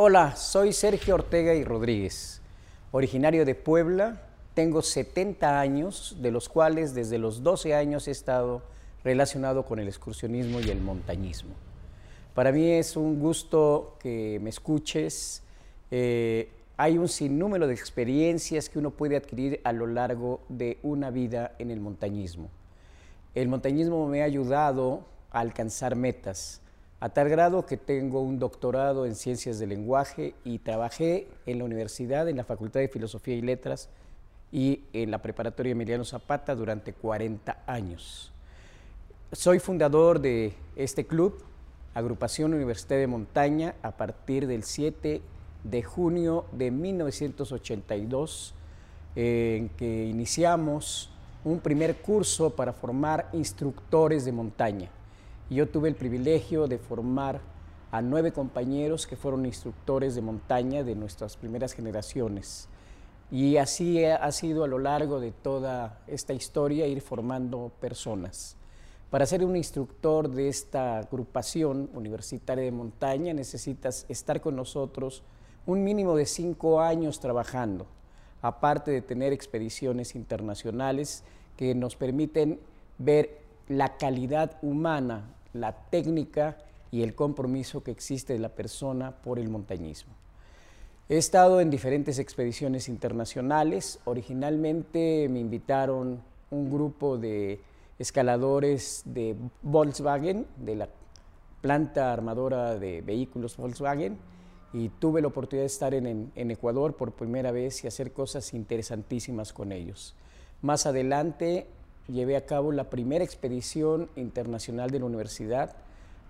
[0.00, 2.40] Hola, soy Sergio Ortega y Rodríguez,
[2.92, 4.22] originario de Puebla.
[4.54, 8.62] Tengo 70 años, de los cuales desde los 12 años he estado
[9.02, 11.50] relacionado con el excursionismo y el montañismo.
[12.32, 15.42] Para mí es un gusto que me escuches.
[15.90, 21.10] Eh, hay un sinnúmero de experiencias que uno puede adquirir a lo largo de una
[21.10, 22.50] vida en el montañismo.
[23.34, 25.02] El montañismo me ha ayudado
[25.32, 26.60] a alcanzar metas,
[27.00, 31.64] a tal grado que tengo un doctorado en ciencias del lenguaje y trabajé en la
[31.64, 33.88] universidad, en la Facultad de Filosofía y Letras
[34.50, 38.32] y en la preparatoria Emiliano Zapata durante 40 años.
[39.30, 41.40] Soy fundador de este club,
[41.94, 45.22] Agrupación Universidad de Montaña, a partir del 7
[45.62, 48.54] de junio de 1982,
[49.14, 51.10] en que iniciamos
[51.44, 54.90] un primer curso para formar instructores de montaña.
[55.50, 57.40] Yo tuve el privilegio de formar
[57.90, 62.68] a nueve compañeros que fueron instructores de montaña de nuestras primeras generaciones.
[63.30, 68.56] Y así ha sido a lo largo de toda esta historia ir formando personas.
[69.10, 75.22] Para ser un instructor de esta agrupación universitaria de montaña necesitas estar con nosotros
[75.64, 77.86] un mínimo de cinco años trabajando,
[78.42, 81.24] aparte de tener expediciones internacionales
[81.56, 82.60] que nos permiten
[82.98, 86.56] ver la calidad humana, la técnica
[86.90, 90.14] y el compromiso que existe de la persona por el montañismo.
[91.08, 93.98] He estado en diferentes expediciones internacionales.
[94.04, 97.60] Originalmente me invitaron un grupo de
[97.98, 100.88] escaladores de Volkswagen, de la
[101.60, 104.18] planta armadora de vehículos Volkswagen,
[104.72, 109.52] y tuve la oportunidad de estar en, Ecuador por primera vez y hacer cosas interesantísimas
[109.52, 110.14] con ellos.
[110.60, 111.66] Más adelante
[112.08, 115.76] llevé a cabo la primera expedición internacional de la universidad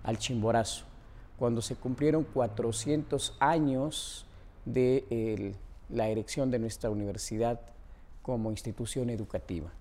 [0.03, 0.85] al Chimborazo,
[1.37, 4.25] cuando se cumplieron 400 años
[4.65, 5.55] de
[5.89, 7.59] la erección de nuestra universidad
[8.21, 9.71] como institución educativa.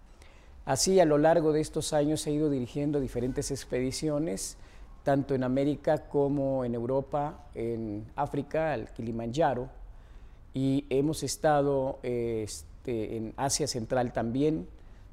[0.64, 4.56] Así, a lo largo de estos años he ido dirigiendo diferentes expediciones,
[5.02, 9.70] tanto en América como en Europa, en África, al Kilimanjaro,
[10.52, 14.68] y hemos estado este, en Asia Central también,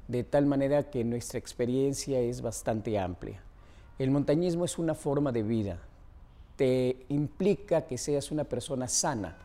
[0.07, 3.41] de tal manera que nuestra experiencia es bastante amplia.
[3.97, 5.79] El montañismo es una forma de vida,
[6.55, 9.37] te implica que seas una persona sana,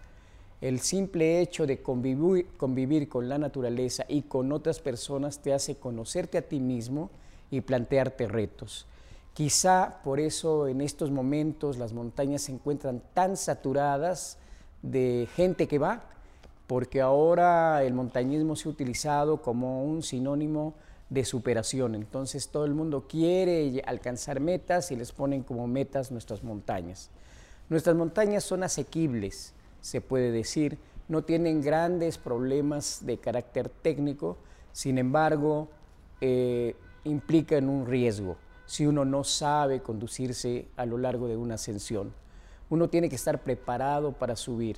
[0.61, 6.37] el simple hecho de convivir, con la naturaleza y con otras personas te hace conocerte
[6.37, 7.11] a ti mismo
[7.51, 8.87] y plantearte retos.
[9.33, 14.37] Quizá por eso en estos momentos las montañas se encuentran tan saturadas
[14.83, 16.05] de gente que va,
[16.71, 20.75] porque ahora el montañismo se ha utilizado como un sinónimo
[21.09, 21.97] de superación.
[21.97, 27.11] Entonces todo el mundo quiere alcanzar metas y les ponen como metas nuestras montañas.
[27.71, 34.37] Nuestras montañas son asequibles, se puede decir, no tienen grandes problemas de carácter técnico,
[34.71, 35.71] sin embargo,
[36.21, 42.13] eh, implican un riesgo si uno no sabe conducirse a lo largo de una ascensión.
[42.69, 44.77] Uno tiene que estar preparado para subir.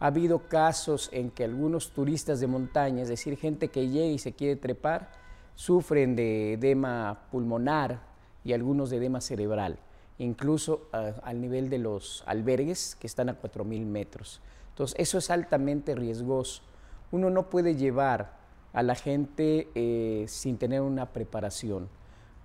[0.00, 4.18] Ha habido casos en que algunos turistas de montaña, es decir, gente que llega y
[4.18, 5.12] se quiere trepar,
[5.54, 8.00] sufren de edema pulmonar
[8.42, 9.78] y algunos de edema cerebral
[10.20, 14.40] incluso al nivel de los albergues que están a 4.000 metros.
[14.68, 16.62] Entonces, eso es altamente riesgoso.
[17.10, 18.38] Uno no puede llevar
[18.72, 21.88] a la gente eh, sin tener una preparación.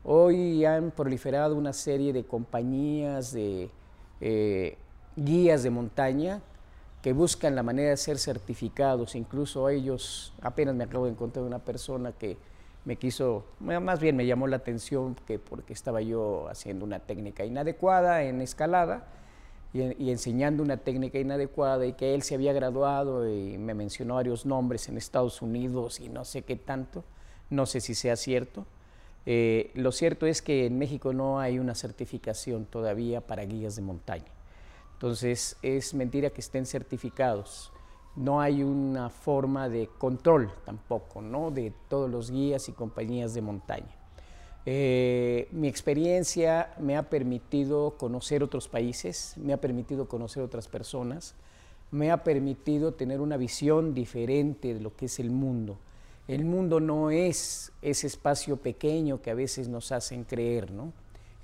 [0.03, 3.69] Hoy han proliferado una serie de compañías, de
[4.21, 4.77] eh,
[5.17, 6.41] guías de montaña
[7.05, 9.13] que buscan la manera de ser certificados.
[9.13, 12.35] Incluso ellos, apenas me acabo de encontrar una persona que
[12.83, 17.45] me quiso, más bien me llamó la atención que porque estaba yo haciendo una técnica
[17.45, 19.05] inadecuada en escalada
[19.71, 24.47] y, enseñando una técnica inadecuada y que él se había graduado y me mencionó varios
[24.47, 27.03] nombres en Estados Unidos y no sé qué tanto,
[27.51, 28.65] no sé si sea cierto.
[29.27, 33.83] Eh, lo cierto es que en México no hay una certificación todavía para guías de
[33.83, 34.34] montaña.
[34.95, 37.71] Entonces es mentira que estén certificados
[38.15, 41.51] no hay una forma de control tampoco, ¿no?
[41.51, 43.95] De todos los guías y compañías de montaña.
[44.65, 51.35] Eh, mi experiencia me ha permitido conocer otros países, me ha permitido conocer otras personas,
[51.91, 55.77] me ha permitido tener una visión diferente de lo que es el mundo.
[56.27, 60.93] El mundo no es ese espacio pequeño que a veces nos hacen creer, ¿no?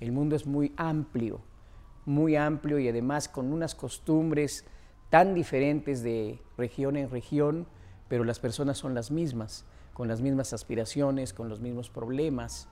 [0.00, 1.40] El mundo es muy amplio,
[2.04, 4.64] muy amplio y además con unas costumbres
[5.10, 7.66] tan diferentes de región en región,
[8.08, 12.68] pero las personas son las mismas, con las mismas aspiraciones, con los mismos problemas.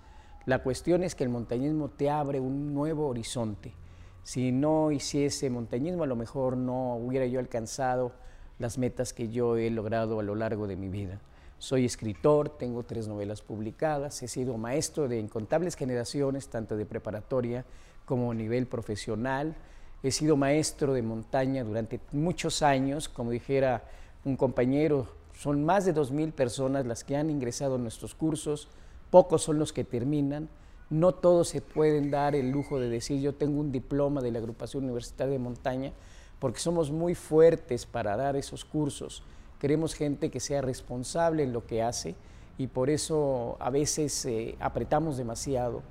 [0.46, 3.74] La cuestión es que el montañismo te abre un nuevo horizonte,
[4.22, 8.12] Si no hiciese montañismo, a lo mejor no hubiera yo alcanzado
[8.58, 11.20] las metas que yo he logrado a lo largo de mi vida.
[11.58, 17.64] Soy escritor, tengo tres novelas publicadas, he sido maestro de incontables generaciones, tanto de preparatoria
[18.10, 19.54] como nivel profesional.
[20.02, 23.84] He sido maestro de montaña durante muchos años, como dijera
[24.24, 28.66] un compañero, son más de 2.000 personas las que han ingresado a nuestros cursos,
[29.10, 30.48] pocos son los que terminan,
[30.90, 34.40] no todos se pueden dar el lujo de decir yo tengo un diploma de la
[34.40, 35.92] agrupación universitaria de montaña,
[36.40, 39.22] porque somos muy fuertes para dar esos cursos.
[39.60, 42.16] Queremos gente que sea responsable en lo que hace
[42.58, 45.82] y por eso a veces eh, apretamos demasiado,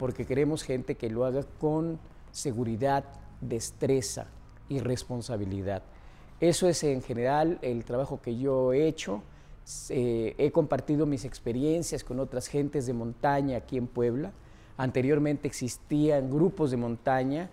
[0.00, 2.00] porque queremos gente que lo haga con
[2.32, 3.04] seguridad,
[3.42, 4.28] destreza
[4.70, 5.82] y responsabilidad.
[6.40, 9.22] Eso es en general el trabajo que yo he hecho.
[9.90, 14.32] Eh, he compartido mis experiencias con otras gentes de montaña aquí en Puebla.
[14.78, 17.50] Anteriormente existían grupos de montaña.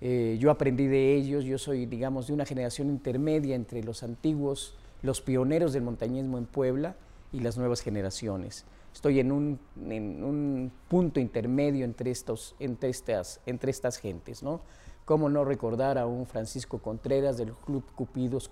[0.00, 1.44] Eh, yo aprendí de ellos.
[1.44, 6.46] Yo soy, digamos, de una generación intermedia entre los antiguos los pioneros del montañismo en
[6.46, 6.94] Puebla
[7.32, 8.64] y las nuevas generaciones.
[8.92, 14.42] Estoy en un, punto intermedio entre, estos, entre, estas, entre estas gentes.
[14.42, 14.60] ¿no?
[15.04, 18.50] ¿Cómo no recordar a un Francisco Contreras del Club Cupidos,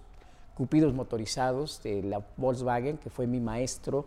[0.55, 4.07] Cupidos Motorizados de la Volkswagen, que fue mi maestro,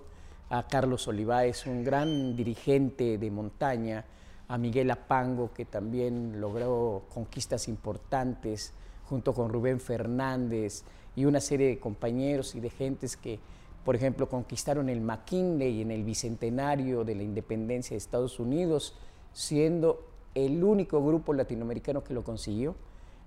[0.50, 4.04] a Carlos Olivares, un gran dirigente de montaña,
[4.50, 8.74] a Miguel Apango, que también logró conquistas importantes,
[9.06, 10.84] junto con Rubén Fernández,
[11.16, 13.40] y una serie de compañeros y de gentes que,
[13.84, 18.96] por ejemplo, conquistaron el McKinley en el bicentenario de la independencia de Estados Unidos,
[19.34, 22.76] siendo el único grupo latinoamericano que lo consiguió.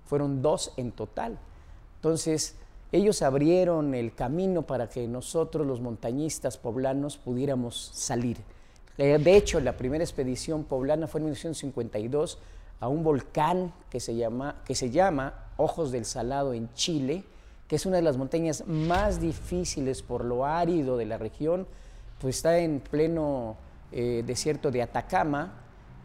[0.05, 1.37] Fueron dos en total.
[1.97, 2.55] Entonces,
[2.91, 8.37] ellos abrieron el camino para que nosotros, los montañistas poblanos, pudiéramos salir.
[8.97, 12.37] Eh, de hecho, la primera expedición poblana fue en 1952
[12.79, 17.23] a un volcán que se llama, que se llama Ojos del Salado en Chile,
[17.67, 21.67] que es una de las montañas más difíciles por lo árido de la región,
[22.19, 23.57] pues está en pleno
[23.91, 25.53] eh, desierto de Atacama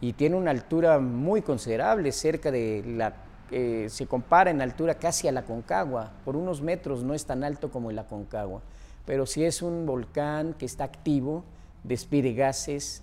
[0.01, 3.15] y tiene una altura muy considerable, cerca de la,
[3.51, 7.45] eh, se compara en altura casi a la Concagua, por unos metros no es tan
[7.45, 8.63] alto como la Concagua,
[9.05, 11.45] pero sí es un volcán que está activo,
[11.85, 13.03] despide gases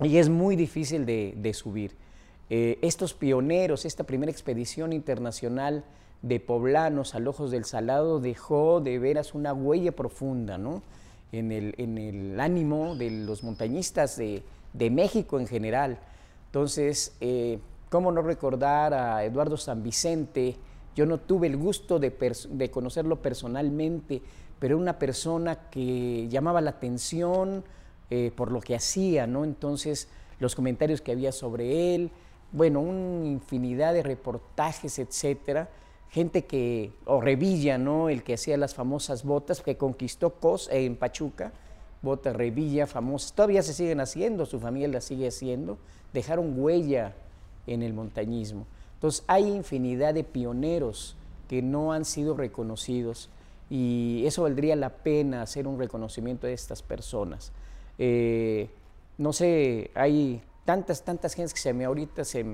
[0.00, 1.92] y es muy difícil de, subir.
[2.50, 5.84] Eh, estos pioneros, esta primera expedición internacional,
[6.22, 10.82] de poblanos a Ojos del Salado dejó de veras una huella profunda ¿no?
[11.32, 14.42] en, el, en, el, ánimo de los montañistas de,
[14.72, 15.98] de México en general.
[16.46, 20.56] Entonces, eh, ¿cómo no recordar a Eduardo San Vicente?
[20.96, 22.12] Yo no tuve el gusto de,
[22.50, 24.20] de conocerlo personalmente,
[24.58, 27.62] pero era una persona que llamaba la atención
[28.10, 29.44] eh, por lo que hacía, ¿no?
[29.44, 30.08] Entonces,
[30.40, 32.10] los comentarios que había sobre él,
[32.50, 35.68] bueno, una infinidad de reportajes, etcétera
[36.10, 38.08] gente que, o Revilla, ¿no?
[38.08, 41.52] El que hacía las famosas botas, que conquistó Cos en Pachuca,
[42.02, 45.78] botas Revilla famosas, todavía se siguen haciendo, su familia las sigue haciendo,
[46.12, 47.14] dejaron huella
[47.66, 48.66] en el montañismo.
[48.94, 51.16] Entonces hay infinidad de pioneros
[51.48, 53.30] que no han sido reconocidos
[53.70, 57.52] y eso valdría la pena hacer un reconocimiento de estas personas.
[57.98, 58.70] Eh,
[59.18, 62.44] no sé, hay tantas, tantas gentes que se me ahorita se,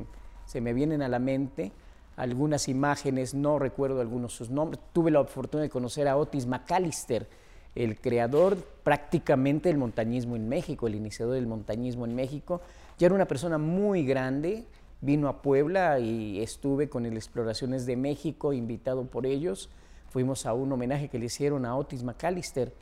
[0.47, 1.73] se me vienen a la mente
[2.17, 4.81] algunas imágenes, no recuerdo algunos sus nombres.
[4.93, 7.27] Tuve la oportunidad de conocer a Otis McAllister,
[7.75, 12.61] el creador prácticamente del montañismo en México, el iniciador del montañismo en México.
[12.99, 14.65] Ya era una persona muy grande,
[15.01, 19.71] vino a Puebla y estuve con el Exploraciones de México, invitado por ellos.
[20.11, 22.73] Fuimos a un homenaje que le hicieron a Otis McAllister,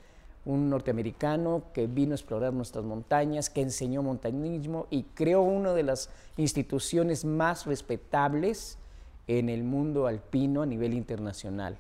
[0.45, 5.85] un norteamericano que vino a explorar nuestras montañas, que enseñó montañismo y creó una de
[5.85, 8.77] las instituciones más respetables
[9.27, 11.79] en el mundo alpino a nivel internacional,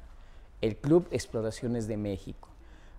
[0.60, 2.48] el Club Exploraciones de México.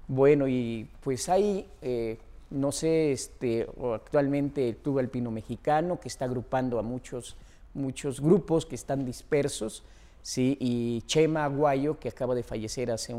[0.08, 2.20] Bueno, y pues hay, eh,
[2.50, 7.38] no sé, este, actualmente el Club Alpino Mexicano, que está agrupando a muchos,
[7.74, 9.84] muchos grupos que están dispersos,
[10.22, 10.58] ¿sí?
[10.60, 13.16] y Chema Aguayo, que acaba de fallecer hace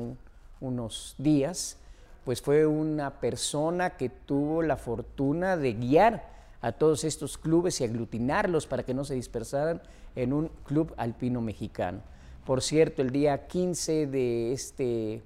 [0.61, 1.79] unos días,
[2.25, 6.34] pues fue una persona que tuvo la fortuna de guiar
[6.65, 9.83] a todos estos clubes y aglutinarlos para que no se dispersaran
[10.17, 12.01] en un club alpino mexicano.
[12.47, 15.23] Por cierto, el día 15 de este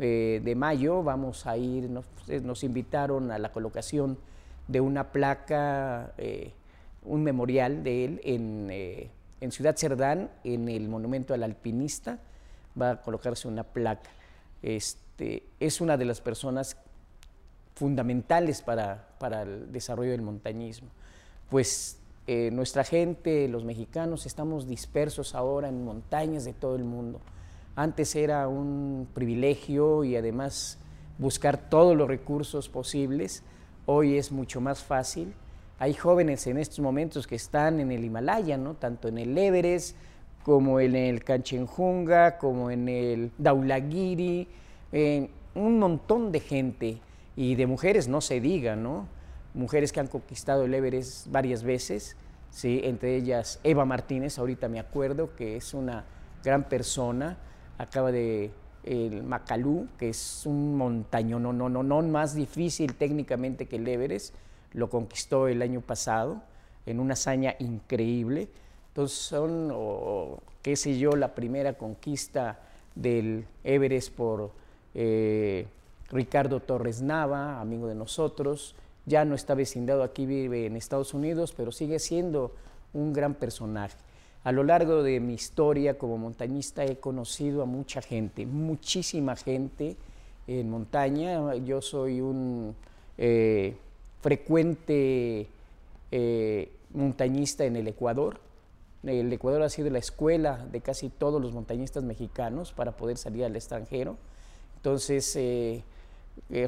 [0.00, 1.90] eh, de mayo vamos a ir,
[2.28, 4.18] eh, nos, invitaron a la colocación
[4.68, 6.52] de una placa, eh,
[7.02, 12.20] un memorial de él en, en Ciudad Cerdán, en el Monumento al Alpinista,
[12.80, 14.10] va a colocarse una placa.
[14.62, 16.76] Este, es una de las personas
[17.78, 20.88] fundamentales para, para el desarrollo del montañismo.
[21.48, 27.20] Pues eh, nuestra gente, los mexicanos, estamos dispersos ahora en montañas de todo el mundo.
[27.76, 30.78] Antes era un privilegio y además
[31.18, 33.44] buscar todos los recursos posibles.
[33.86, 35.32] Hoy es mucho más fácil.
[35.78, 38.74] Hay jóvenes en estos momentos que están en el Himalaya, ¿no?
[38.74, 39.96] tanto en el Everest
[40.42, 44.48] como en el Kanchenjunga, como en el Daulagiri,
[45.54, 47.00] un montón de gente
[47.38, 49.06] y de mujeres no se diga, ¿no?
[49.54, 52.16] mujeres que han conquistado el Everest varias veces,
[52.50, 52.80] ¿sí?
[52.82, 56.04] entre ellas Eva Martínez, ahorita me acuerdo, que es una
[56.42, 57.38] gran persona,
[57.78, 58.50] acaba de
[58.82, 64.34] el Macalú, que es un montañón más difícil técnicamente que el Everest,
[64.72, 66.42] lo conquistó el año pasado
[66.86, 68.48] en una hazaña increíble.
[68.88, 72.58] Entonces son, o, qué sé yo, la primera conquista
[72.96, 74.50] del Everest por
[74.94, 75.68] eh,
[76.10, 78.74] Ricardo Torres Nava, amigo de nosotros,
[79.06, 82.54] ya no está vecindado aquí, vive en Estados Unidos, pero sigue siendo
[82.92, 83.96] un gran personaje.
[84.44, 89.96] A lo largo de mi historia como montañista he conocido a mucha gente, muchísima gente
[90.46, 91.54] en montaña.
[91.56, 92.74] Yo soy un
[93.18, 93.76] eh,
[94.20, 95.48] frecuente
[96.10, 98.40] eh, montañista en el Ecuador.
[99.02, 103.44] El Ecuador ha sido la escuela de casi todos los montañistas mexicanos para poder salir
[103.44, 104.16] al extranjero.
[104.76, 105.82] Entonces, eh,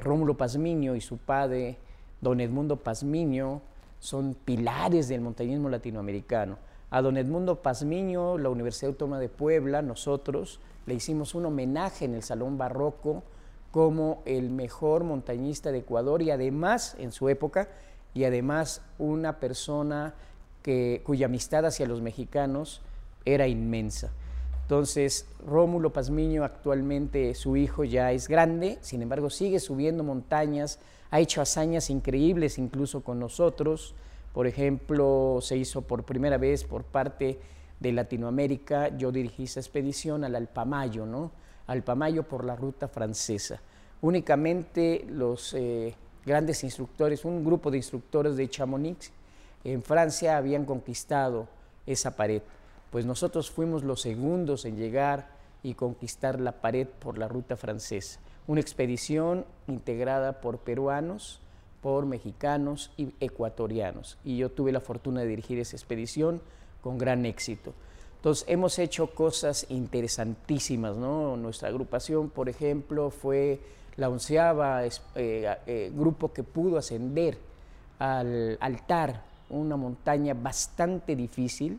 [0.01, 1.79] Rómulo Pazmiño y su padre
[2.21, 3.63] don Edmundo Pazmiño
[3.99, 6.59] son pilares del montañismo latinoamericano.
[6.91, 12.15] A don Edmundo Pazmiño, la Universidad Autónoma de Puebla, nosotros le hicimos un homenaje en
[12.15, 13.23] el Salón Barroco
[13.71, 17.69] como el mejor montañista de Ecuador y además, en su época,
[18.15, 20.15] y además una persona
[20.63, 22.83] que, cuya amistad hacia los mexicanos
[23.25, 24.11] era inmensa.
[24.71, 30.79] Entonces, Rómulo Pazmiño actualmente, su hijo ya es grande, sin embargo sigue subiendo montañas,
[31.11, 33.97] ha hecho hazañas increíbles incluso con nosotros.
[34.33, 37.41] Por ejemplo, se hizo por primera vez por parte
[37.81, 41.33] de Latinoamérica, yo dirigí esa expedición al Alpamayo, ¿no?
[41.67, 43.61] Alpamayo por la ruta francesa.
[44.03, 49.11] Únicamente los eh, grandes instructores, un grupo de instructores de Chamonix
[49.65, 51.49] en Francia habían conquistado
[51.87, 52.43] esa pared.
[52.91, 55.29] Pues nosotros fuimos los segundos en llegar
[55.63, 58.21] y conquistar la pared por la ruta francesa
[58.51, 61.39] una expedición integrada por peruanos,
[61.83, 64.19] por mexicanos y ecuatorianos.
[64.25, 66.43] Y yo tuve la fortuna de dirigir esa expedición
[66.83, 67.73] con gran éxito.
[68.17, 70.97] Entonces, hemos hecho cosas interesantísimas.
[70.97, 73.61] Nuestra agrupación, por ejemplo, fue
[73.97, 77.39] la onceava eh, eh, grupo que pudo ascender
[78.01, 81.79] al altar, una montaña bastante difícil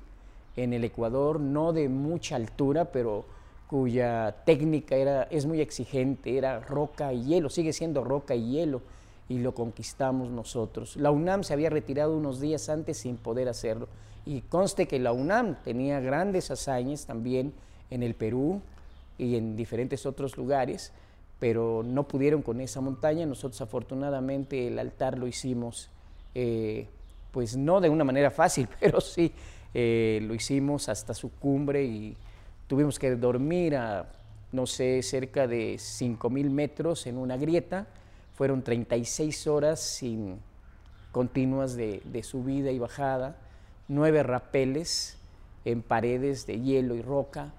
[0.56, 3.26] en el Ecuador, no de mucha altura, pero
[3.68, 8.82] cuya técnica era, es muy exigente, era roca y hielo, sigue siendo roca y hielo,
[9.30, 10.98] y lo conquistamos nosotros.
[10.98, 13.88] La UNAM se había retirado unos días antes sin poder hacerlo,
[14.26, 17.54] y conste que la UNAM tenía grandes hazañas también
[17.90, 18.62] en el Perú
[19.18, 20.92] y en diferentes otros lugares,
[21.40, 23.26] pero no pudieron con esa montaña.
[23.26, 25.90] Nosotros afortunadamente el altar lo hicimos,
[26.36, 26.88] eh,
[27.32, 29.32] pues no de una manera fácil, pero sí
[29.74, 32.18] eh, lo hicimos hasta su cumbre y
[32.72, 34.08] Tuvimos que dormir a,
[34.54, 37.86] no sé, cerca de 5.000 metros en una grieta.
[38.34, 40.40] Fueron 36 horas sin
[41.12, 43.36] continuas de, subida y bajada,
[43.90, 45.18] nueve rapeles
[45.66, 47.52] en paredes de hielo y roca,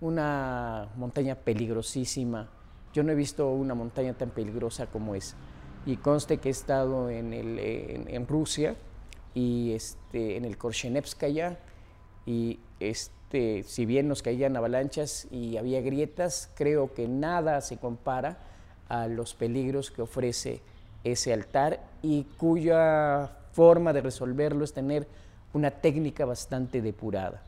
[0.00, 2.48] una montaña peligrosísima.
[2.94, 5.36] Yo no he visto una montaña tan peligrosa como esa.
[5.84, 8.76] Y conste que he estado en, el, en, Rusia
[9.34, 11.58] y este, en el Korshenevskaya
[12.26, 18.38] y este, si bien nos caían avalanchas y había grietas, creo que nada se compara
[18.88, 20.60] a los peligros que ofrece
[21.02, 25.06] ese altar y cuya forma de resolverlo es tener
[25.52, 27.42] una técnica bastante depurada.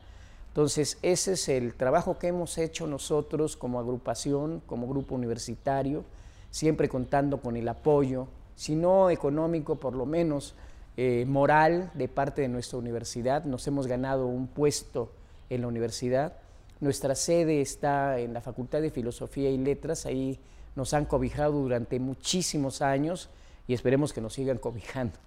[0.49, 6.03] Entonces, ese es el trabajo que hemos hecho nosotros como agrupación, como grupo universitario,
[6.49, 10.55] siempre contando con el apoyo, si no económico, por lo menos
[10.97, 13.45] eh, moral de parte de nuestra universidad.
[13.45, 15.11] Nos hemos ganado un puesto
[15.49, 16.33] en la universidad.
[16.79, 20.39] Nuestra sede está en la Facultad de Filosofía y Letras, ahí
[20.75, 23.29] nos han cobijado durante muchísimos años
[23.67, 25.17] y esperemos que nos sigan cobijando.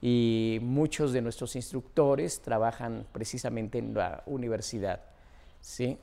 [0.00, 5.00] Y muchos de nuestros instructores trabajan precisamente en la universidad.
[5.60, 5.98] ¿sí?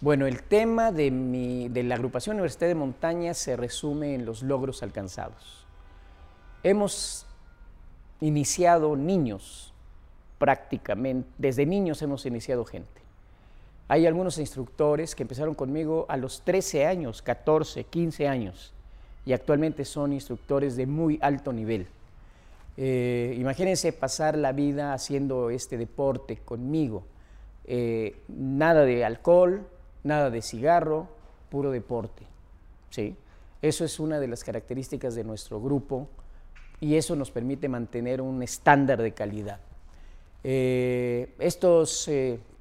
[0.00, 4.42] Bueno, el tema de, mi, de la agrupación Universidad de Montaña se resume en los
[4.42, 5.64] logros alcanzados.
[6.62, 7.26] Hemos
[8.20, 9.72] iniciado niños
[10.38, 13.02] prácticamente, desde niños hemos iniciado gente.
[13.88, 18.72] Hay algunos instructores que empezaron conmigo a los 13 años, 14, 15 años
[19.26, 21.86] y actualmente son instructores de muy alto nivel.
[22.76, 27.04] Eh, imagínense pasar la vida haciendo este deporte conmigo.
[27.66, 29.66] Eh, nada de alcohol,
[30.02, 31.08] nada de cigarro,
[31.50, 32.24] puro deporte.
[32.90, 33.16] ¿sí?
[33.62, 36.08] Eso es una de las características de nuestro grupo
[36.84, 39.60] y eso nos permite mantener un estándar de calidad.
[40.42, 42.10] Eh, estos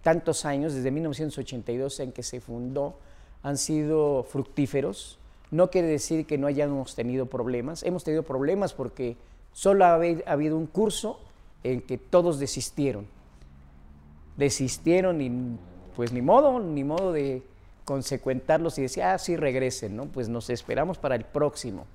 [0.02, 3.00] tantos años, desde 1982 en que se fundó,
[3.42, 5.20] han sido fructíferos.
[5.52, 7.84] No quiere decir que no hayamos tenido problemas.
[7.84, 9.18] Hemos tenido problemas porque
[9.52, 11.20] solo ha habido un curso
[11.64, 13.08] en que todos desistieron.
[14.38, 15.58] Desistieron y
[15.96, 17.44] pues ni modo, ni modo de
[17.86, 20.06] consecuentarlos y decir, ah, sí, regresen, ¿no?
[20.06, 21.86] Pues nos esperamos para el próximo,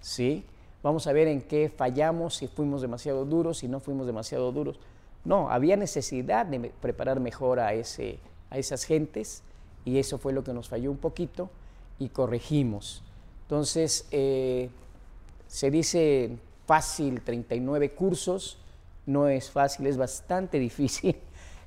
[0.00, 0.44] ¿sí?
[0.88, 4.80] Vamos a ver en qué fallamos, si fuimos demasiado duros, si no fuimos demasiado duros.
[5.22, 8.18] No, había necesidad de preparar mejor a, ese,
[8.48, 9.42] a esas gentes
[9.84, 11.50] y eso fue lo que nos falló un poquito
[11.98, 13.02] y corregimos.
[13.42, 14.70] Entonces, eh,
[15.46, 18.56] se dice fácil 39 cursos,
[19.04, 21.16] no es fácil, es bastante difícil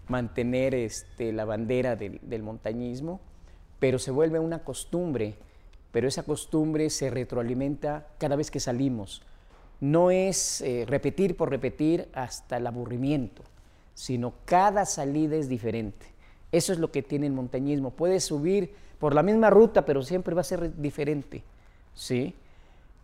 [0.08, 3.20] mantener este, la bandera del, montañismo,
[3.78, 5.36] pero se vuelve una costumbre,
[5.92, 9.22] pero esa costumbre se retroalimenta cada vez que salimos.
[9.80, 13.44] No es eh, repetir por repetir hasta el aburrimiento,
[13.94, 16.06] sino cada salida es diferente.
[16.52, 17.92] Eso es lo que tiene el montañismo.
[17.92, 21.44] Puedes subir por la misma ruta, pero siempre va a ser diferente.
[21.96, 22.36] ¿sí?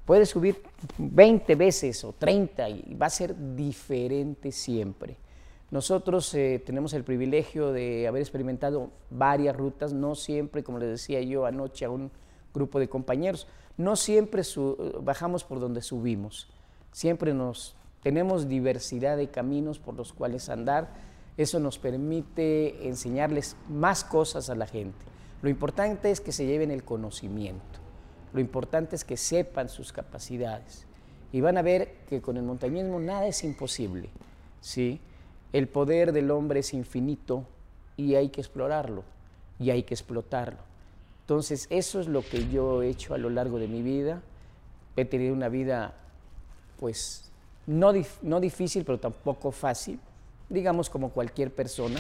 [0.05, 0.61] Puedes subir
[0.97, 5.17] 20 veces o 30 y va a ser diferente siempre.
[5.69, 11.21] Nosotros eh, tenemos el privilegio de haber experimentado varias rutas, no siempre, como les decía
[11.21, 11.89] yo anoche a
[12.57, 13.47] grupo de compañeros,
[13.77, 14.43] no siempre
[15.01, 16.47] bajamos por donde subimos,
[16.91, 20.89] siempre nos tenemos diversidad de caminos por los cuales andar
[21.37, 24.97] eso nos permite enseñarles más cosas a la gente.
[25.43, 27.79] Lo importante es que se lleven el conocimiento.
[28.33, 30.87] Lo importante es que sepan sus capacidades.
[31.31, 34.09] Y van a ver que con el montañismo nada es imposible.
[34.61, 34.99] ¿sí?
[35.53, 37.45] El poder del hombre es infinito
[37.95, 39.03] y hay que explorarlo
[39.59, 40.59] y hay que explotarlo.
[41.27, 44.23] Entonces, eso es lo que yo he hecho a lo largo de mi vida.
[44.95, 45.93] He tenido una vida,
[46.79, 47.29] pues,
[47.67, 47.91] no,
[48.23, 49.99] no difícil, pero tampoco fácil
[50.49, 51.99] digamos como cualquier persona,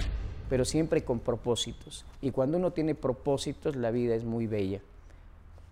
[0.49, 2.05] pero siempre con propósitos.
[2.21, 4.81] Y cuando uno tiene propósitos, la vida es muy bella.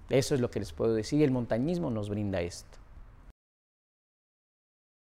[0.09, 1.23] Eso es lo que les puedo decir.
[1.23, 2.77] El montañismo nos brinda esto.